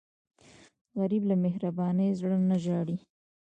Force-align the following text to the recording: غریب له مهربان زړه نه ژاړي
غریب 0.99 1.23
له 1.29 1.35
مهربان 1.43 1.97
زړه 2.19 2.37
نه 2.49 2.57
ژاړي 2.63 2.97